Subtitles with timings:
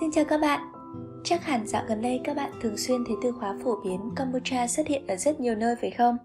[0.00, 0.72] Xin chào các bạn
[1.24, 4.66] Chắc hẳn dạo gần đây các bạn thường xuyên thấy từ khóa phổ biến kombucha
[4.66, 6.16] xuất hiện ở rất nhiều nơi phải không?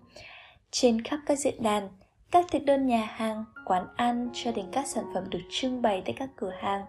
[0.71, 1.89] Trên khắp các diễn đàn,
[2.31, 6.01] các thực đơn nhà hàng, quán ăn cho đến các sản phẩm được trưng bày
[6.05, 6.85] tại các cửa hàng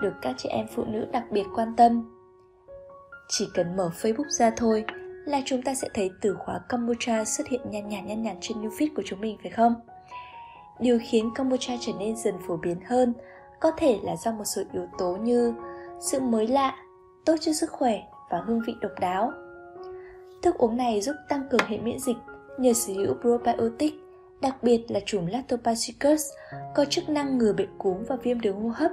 [0.00, 2.20] được các chị em phụ nữ đặc biệt quan tâm.
[3.28, 4.84] Chỉ cần mở Facebook ra thôi
[5.26, 8.60] là chúng ta sẽ thấy từ khóa kombucha xuất hiện nhan nhản nhan nhản trên
[8.60, 9.74] new feed của chúng mình phải không?
[10.80, 13.14] Điều khiến kombucha trở nên dần phổ biến hơn
[13.60, 15.54] có thể là do một số yếu tố như
[16.00, 16.76] sự mới lạ,
[17.24, 19.32] tốt cho sức khỏe và hương vị độc đáo.
[20.42, 22.16] Thức uống này giúp tăng cường hệ miễn dịch
[22.58, 23.94] nhờ sở hữu probiotic,
[24.40, 26.22] đặc biệt là chủng Lactobacillus
[26.74, 28.90] có chức năng ngừa bệnh cúm và viêm đường hô hấp.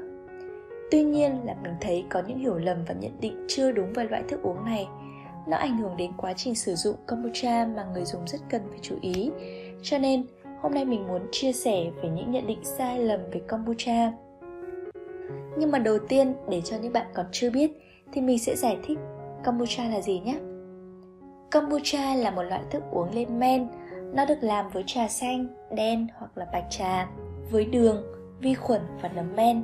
[0.91, 4.03] Tuy nhiên là mình thấy có những hiểu lầm và nhận định chưa đúng về
[4.03, 4.87] loại thức uống này.
[5.47, 8.79] Nó ảnh hưởng đến quá trình sử dụng kombucha mà người dùng rất cần phải
[8.81, 9.31] chú ý.
[9.81, 10.25] Cho nên,
[10.61, 14.11] hôm nay mình muốn chia sẻ về những nhận định sai lầm về kombucha.
[15.57, 17.71] Nhưng mà đầu tiên, để cho những bạn còn chưa biết,
[18.11, 18.97] thì mình sẽ giải thích
[19.45, 20.39] kombucha là gì nhé.
[21.51, 23.67] Kombucha là một loại thức uống lên men,
[24.13, 27.07] nó được làm với trà xanh, đen hoặc là bạch trà,
[27.51, 28.03] với đường,
[28.39, 29.63] vi khuẩn và nấm men.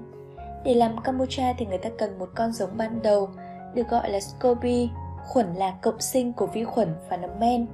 [0.66, 3.30] Để làm kombucha thì người ta cần một con giống ban đầu,
[3.74, 4.90] được gọi là SCOBY,
[5.28, 7.66] khuẩn là cộng sinh của vi khuẩn và nấm men.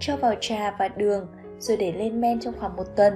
[0.00, 1.26] Cho vào trà và đường
[1.58, 3.12] rồi để lên men trong khoảng một tuần.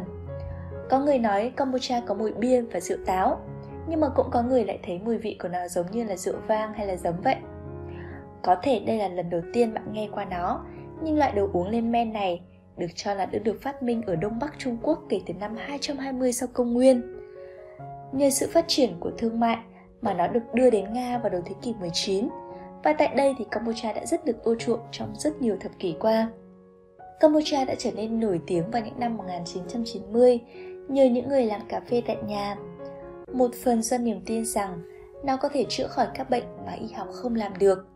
[0.91, 3.41] Có người nói kombucha có mùi bia và rượu táo,
[3.89, 6.37] nhưng mà cũng có người lại thấy mùi vị của nó giống như là rượu
[6.47, 7.37] vang hay là giấm vậy.
[8.43, 10.65] Có thể đây là lần đầu tiên bạn nghe qua nó,
[11.03, 12.43] nhưng loại đồ uống lên men này
[12.77, 15.57] được cho là đã được phát minh ở Đông Bắc Trung Quốc kể từ năm
[15.57, 17.03] 220 sau công nguyên.
[18.13, 19.59] Nhờ sự phát triển của thương mại
[20.03, 22.29] mà nó được đưa đến Nga vào đầu thế kỷ 19
[22.83, 25.97] và tại đây thì Campuchia đã rất được ưa chuộng trong rất nhiều thập kỷ
[26.01, 26.31] qua.
[27.21, 30.41] Campuchia đã trở nên nổi tiếng vào những năm 1990
[30.89, 32.57] nhờ những người làm cà phê tại nhà
[33.33, 34.83] một phần do niềm tin rằng
[35.25, 37.87] nó có thể chữa khỏi các bệnh mà y học không làm được.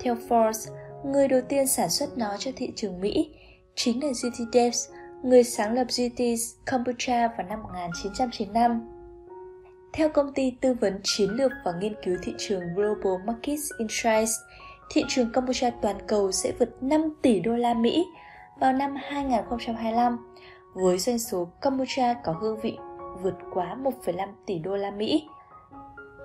[0.00, 0.72] Theo Forbes,
[1.04, 3.34] người đầu tiên sản xuất nó cho thị trường Mỹ
[3.74, 4.88] chính là GT Debs,
[5.22, 6.22] người sáng lập GT
[6.70, 8.80] Kombucha vào năm 1995.
[9.92, 14.32] Theo công ty tư vấn chiến lược và nghiên cứu thị trường Global Markets Insights,
[14.90, 18.06] thị trường kombucha toàn cầu sẽ vượt 5 tỷ đô la Mỹ
[18.60, 20.18] vào năm 2025
[20.74, 22.78] với doanh số kombucha có hương vị
[23.22, 25.28] vượt quá 1,5 tỷ đô la Mỹ.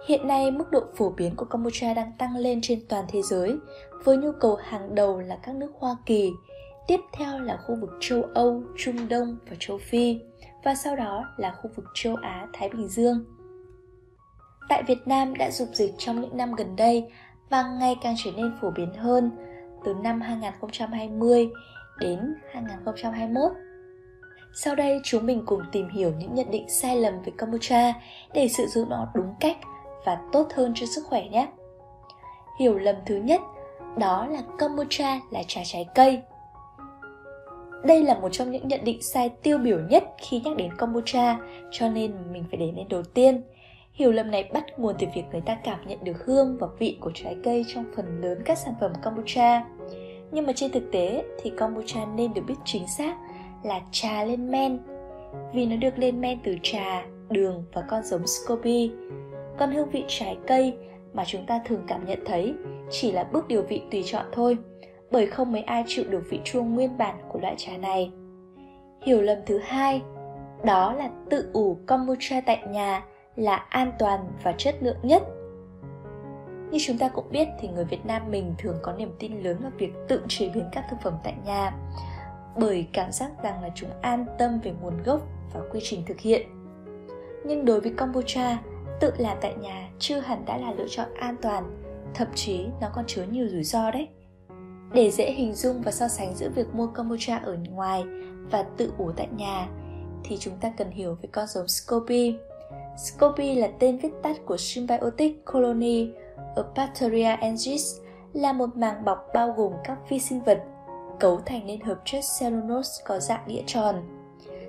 [0.08, 3.58] Hiện nay, mức độ phổ biến của kombucha đang tăng lên trên toàn thế giới,
[4.04, 6.32] với nhu cầu hàng đầu là các nước Hoa Kỳ,
[6.88, 10.20] tiếp theo là khu vực châu Âu, Trung Đông và châu Phi,
[10.64, 13.26] và sau đó là khu vực châu Á, Thái Bình Dương.
[14.70, 17.12] Tại Việt Nam đã dục dịch trong những năm gần đây
[17.50, 19.32] và ngày càng trở nên phổ biến hơn
[19.86, 21.50] từ năm 2020
[22.00, 23.52] đến 2021
[24.56, 27.94] sau đây chúng mình cùng tìm hiểu những nhận định sai lầm về kombucha
[28.34, 29.58] để sử dụng nó đúng cách
[30.06, 31.48] và tốt hơn cho sức khỏe nhé.
[32.60, 33.42] Hiểu lầm thứ nhất
[33.98, 36.22] đó là kombucha là trà trái cây.
[37.84, 41.38] Đây là một trong những nhận định sai tiêu biểu nhất khi nhắc đến kombucha,
[41.72, 43.42] cho nên mình phải để lên đầu tiên.
[43.94, 46.98] Hiểu lầm này bắt nguồn từ việc người ta cảm nhận được hương và vị
[47.02, 49.66] của trái cây trong phần lớn các sản phẩm kombucha.
[50.32, 53.18] Nhưng mà trên thực tế thì kombucha nên được biết chính xác
[53.66, 54.80] là trà lên men
[55.54, 58.92] vì nó được lên men từ trà, đường và con giống Scoby.
[59.58, 60.78] Còn hương vị trái cây
[61.14, 62.54] mà chúng ta thường cảm nhận thấy
[62.90, 64.58] chỉ là bước điều vị tùy chọn thôi,
[65.12, 68.12] bởi không mấy ai chịu được vị chua nguyên bản của loại trà này.
[69.02, 70.02] Hiểu lầm thứ hai,
[70.64, 73.04] đó là tự ủ kombucha tại nhà
[73.36, 75.24] là an toàn và chất lượng nhất.
[76.72, 79.58] Như chúng ta cũng biết thì người Việt Nam mình thường có niềm tin lớn
[79.62, 81.74] vào việc tự chế biến các thực phẩm tại nhà
[82.58, 85.22] bởi cảm giác rằng là chúng an tâm về nguồn gốc
[85.54, 86.48] và quy trình thực hiện.
[87.46, 88.58] Nhưng đối với kombucha,
[89.00, 91.82] tự làm tại nhà chưa hẳn đã là lựa chọn an toàn,
[92.14, 94.08] thậm chí nó còn chứa nhiều rủi ro đấy.
[94.94, 98.04] Để dễ hình dung và so sánh giữa việc mua kombucha ở ngoài
[98.52, 99.68] và tự ủ tại nhà
[100.24, 102.36] thì chúng ta cần hiểu về con giống Scoby.
[102.98, 106.10] Scoby là tên viết tắt của Symbiotic Colony
[106.56, 108.00] ở Bacteria Engis,
[108.34, 110.64] là một màng bọc bao gồm các vi sinh vật
[111.20, 113.96] cấu thành nên hợp chất cellulose có dạng đĩa tròn.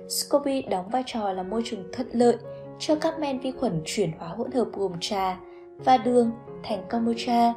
[0.09, 2.37] SCOBY đóng vai trò là môi trường thuận lợi
[2.79, 5.39] cho các men vi khuẩn chuyển hóa hỗn hợp gồm trà
[5.77, 6.31] và đường
[6.63, 7.53] thành kombucha.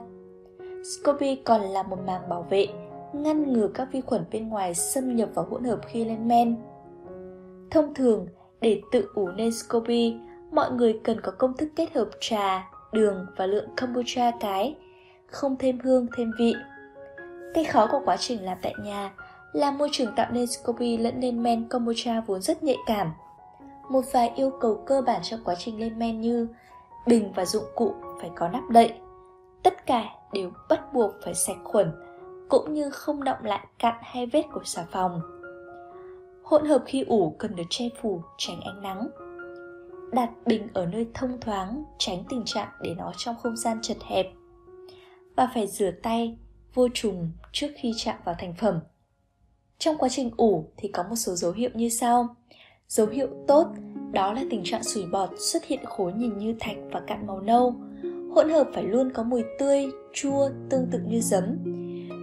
[0.84, 2.66] SCOBY còn là một màng bảo vệ,
[3.12, 6.56] ngăn ngừa các vi khuẩn bên ngoài xâm nhập vào hỗn hợp khi lên men.
[7.70, 8.26] Thông thường,
[8.60, 10.16] để tự ủ nên SCOBY,
[10.52, 14.76] mọi người cần có công thức kết hợp trà, đường và lượng kombucha cái,
[15.26, 16.54] không thêm hương thêm vị.
[17.54, 19.12] Cái khó của quá trình làm tại nhà
[19.52, 23.12] là môi trường tạo nên SCOBY lẫn lên men kombucha vốn rất nhạy cảm.
[23.90, 26.48] Một vài yêu cầu cơ bản trong quá trình lên men như
[27.06, 28.92] bình và dụng cụ phải có nắp đậy.
[29.62, 31.92] Tất cả đều bắt buộc phải sạch khuẩn,
[32.48, 35.20] cũng như không động lại cặn hay vết của xà phòng.
[36.44, 39.08] Hỗn hợp khi ủ cần được che phủ tránh ánh nắng.
[40.12, 43.96] Đặt bình ở nơi thông thoáng, tránh tình trạng để nó trong không gian chật
[44.06, 44.26] hẹp.
[45.36, 46.38] Và phải rửa tay,
[46.74, 48.80] vô trùng trước khi chạm vào thành phẩm.
[49.78, 52.36] Trong quá trình ủ thì có một số dấu hiệu như sau.
[52.88, 53.66] Dấu hiệu tốt
[54.12, 57.40] đó là tình trạng sủi bọt xuất hiện khối nhìn như thạch và cạn màu
[57.40, 57.74] nâu.
[58.34, 61.58] Hỗn hợp phải luôn có mùi tươi, chua, tương tự như giấm.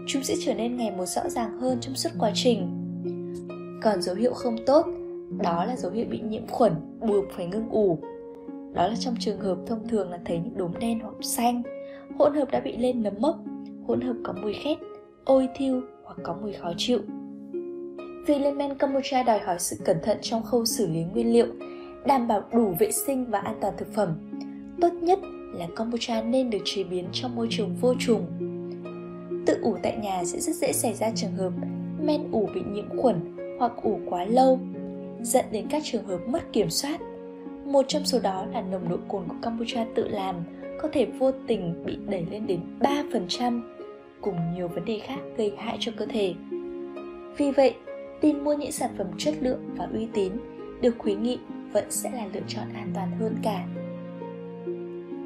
[0.08, 2.84] Chúng sẽ trở nên ngày một rõ ràng hơn trong suốt quá trình.
[3.84, 4.86] Còn dấu hiệu không tốt,
[5.44, 8.00] đó là dấu hiệu bị nhiễm khuẩn, buộc phải ngưng ủ.
[8.74, 11.64] Đó là trong trường hợp thông thường là thấy những đốm đen hoặc xanh,
[12.20, 13.40] hỗn hợp đã bị lên nấm mốc,
[13.88, 14.78] hỗn hợp có mùi khét,
[15.26, 17.00] ôi thiêu hoặc có mùi khó chịu.
[18.28, 21.48] Vì lên men kombucha đòi hỏi sự cẩn thận trong khâu xử lý nguyên liệu,
[22.06, 24.10] đảm bảo đủ vệ sinh và an toàn thực phẩm.
[24.82, 25.20] Tốt nhất
[25.54, 28.26] là kombucha nên được chế biến trong môi trường vô trùng.
[29.46, 31.54] Tự ủ tại nhà sẽ rất dễ xảy ra trường hợp
[32.02, 33.16] men ủ bị nhiễm khuẩn
[33.60, 34.60] hoặc ủ quá lâu,
[35.22, 37.02] dẫn đến các trường hợp mất kiểm soát.
[37.66, 40.36] Một trong số đó là nồng độ cồn của kombucha tự làm
[40.82, 43.77] có thể vô tình bị đẩy lên đến 3%
[44.22, 46.34] cùng nhiều vấn đề khác gây hại cho cơ thể.
[47.38, 47.76] Vì vậy,
[48.22, 50.32] tìm mua những sản phẩm chất lượng và uy tín
[50.82, 51.40] được khuyến nghị
[51.74, 53.66] vẫn sẽ là lựa chọn an toàn hơn cả.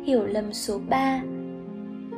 [0.05, 1.21] Hiểu lầm số 3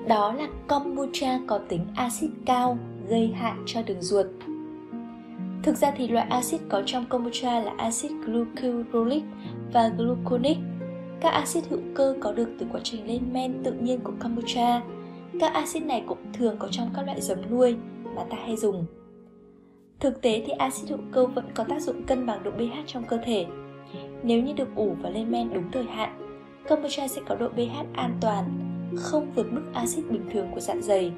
[0.08, 2.78] Đó là kombucha có tính axit cao
[3.10, 4.26] gây hại cho đường ruột.
[5.64, 9.24] Thực ra thì loại axit có trong kombucha là axit glucurolic
[9.74, 10.58] và gluconic.
[11.22, 14.82] Các axit hữu cơ có được từ quá trình lên men tự nhiên của kombucha.
[15.40, 17.76] Các axit này cũng thường có trong các loại giấm nuôi
[18.16, 18.86] mà ta hay dùng.
[20.00, 23.04] Thực tế thì axit hữu cơ vẫn có tác dụng cân bằng độ pH trong
[23.04, 23.46] cơ thể.
[24.24, 26.40] Nếu như được ủ và lên men đúng thời hạn,
[26.70, 28.46] kombucha sẽ có độ pH an toàn,
[28.96, 31.12] không vượt mức axit bình thường của dạ dày,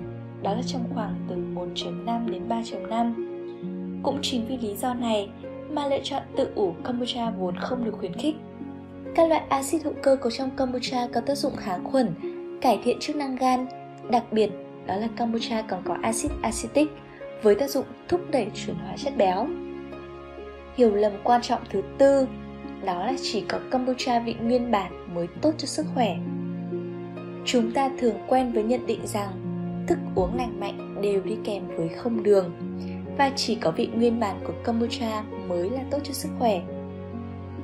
[0.44, 3.14] đó là trong khoảng từ 1.5 đến 3.5.
[4.04, 5.30] Cũng chính vì lý do này
[5.72, 8.36] mà lựa chọn tự ủ kombucha vốn không được khuyến khích.
[9.16, 12.08] Các loại axit hữu cơ có trong kombucha có tác dụng kháng khuẩn,
[12.62, 13.68] cải thiện chức năng gan,
[14.10, 14.50] đặc biệt
[14.88, 16.88] đó là kombucha còn có axit acetic
[17.42, 19.48] với tác dụng thúc đẩy chuyển hóa chất béo.
[20.78, 22.28] Hiểu lầm quan trọng thứ tư
[22.86, 26.18] đó là chỉ có kombucha vị nguyên bản mới tốt cho sức khỏe.
[27.46, 29.30] Chúng ta thường quen với nhận định rằng
[29.88, 32.52] thức uống lành mạnh đều đi kèm với không đường
[33.18, 36.62] và chỉ có vị nguyên bản của kombucha mới là tốt cho sức khỏe.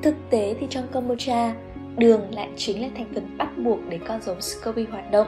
[0.01, 1.55] Thực tế thì trong kombucha,
[1.97, 5.27] đường lại chính là thành phần bắt buộc để con giống SCOBY hoạt động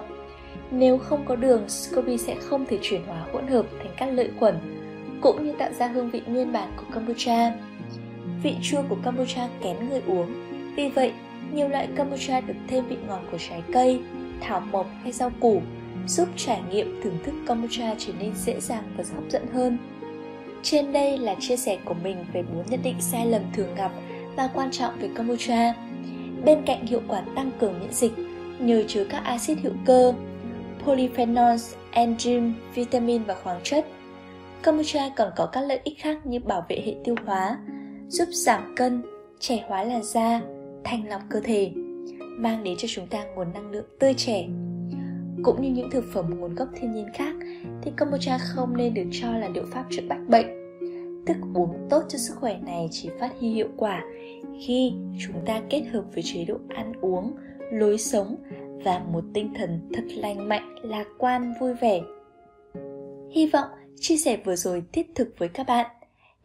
[0.73, 4.29] nếu không có đường, SCOBY sẽ không thể chuyển hóa hỗn hợp thành các lợi
[4.39, 4.55] khuẩn,
[5.21, 7.53] cũng như tạo ra hương vị nguyên bản của kombucha.
[8.43, 10.33] Vị chua của kombucha kén người uống,
[10.75, 11.11] vì vậy
[11.53, 13.99] nhiều loại kombucha được thêm vị ngọt của trái cây,
[14.41, 15.61] thảo mộc hay rau củ,
[16.07, 19.77] giúp trải nghiệm thưởng thức kombucha trở nên dễ dàng và hấp dẫn hơn.
[20.63, 23.91] Trên đây là chia sẻ của mình về bốn nhận định sai lầm thường gặp
[24.35, 25.73] và quan trọng về kombucha.
[26.45, 28.13] Bên cạnh hiệu quả tăng cường miễn dịch,
[28.59, 30.13] nhờ chứa các axit hữu cơ,
[30.85, 33.85] polyphenols, enzyme, vitamin và khoáng chất.
[34.63, 37.57] Kombucha còn có các lợi ích khác như bảo vệ hệ tiêu hóa,
[38.07, 39.01] giúp giảm cân,
[39.39, 40.41] trẻ hóa làn da,
[40.83, 41.71] thanh lọc cơ thể,
[42.37, 44.47] mang đến cho chúng ta nguồn năng lượng tươi trẻ.
[45.43, 47.35] Cũng như những thực phẩm nguồn gốc thiên nhiên khác,
[47.81, 50.47] thì kombucha không nên được cho là liệu pháp chữa bách bệnh.
[51.25, 54.03] Thức uống tốt cho sức khỏe này chỉ phát huy hiệu quả
[54.61, 57.31] khi chúng ta kết hợp với chế độ ăn uống,
[57.71, 58.35] lối sống
[58.83, 62.01] và một tinh thần thật lành mạnh, lạc quan, vui vẻ.
[63.31, 63.67] Hy vọng
[63.99, 65.85] chia sẻ vừa rồi thiết thực với các bạn.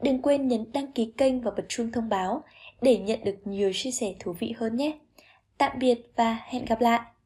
[0.03, 2.43] Đừng quên nhấn đăng ký kênh và bật chuông thông báo
[2.83, 4.99] để nhận được nhiều chia sẻ thú vị hơn nhé.
[5.59, 7.01] Tạm biệt và hẹn gặp lại!